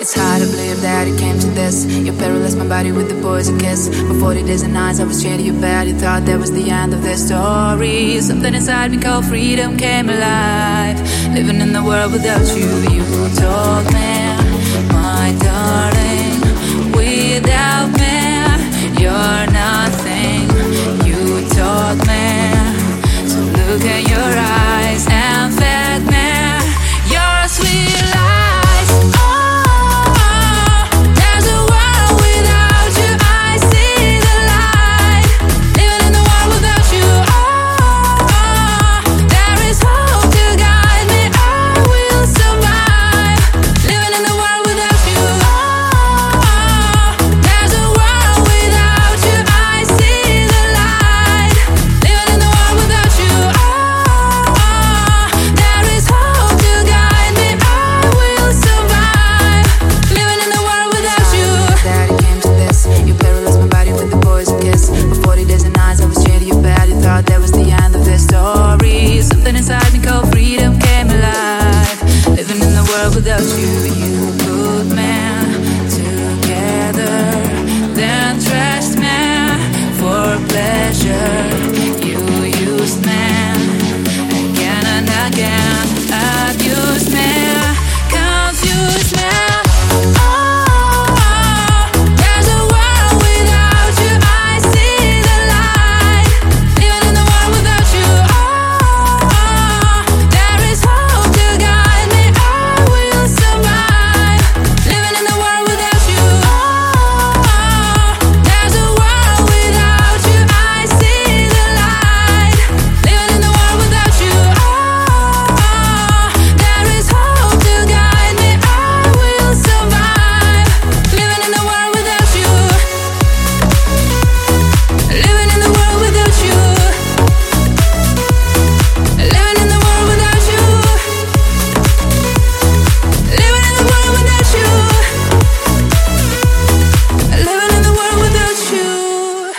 [0.00, 1.84] It's hard to believe that it came to this.
[1.84, 3.88] You paralyzed my body with the boys a kiss.
[3.88, 5.88] For 40 days and nights, I was chained to your bed.
[5.88, 8.20] You thought that was the end of the story.
[8.20, 11.00] Something inside me called freedom came alive.
[11.34, 13.02] Living in the world without you, you
[13.34, 15.87] told me, my darling.
[73.86, 77.47] you, good man, together.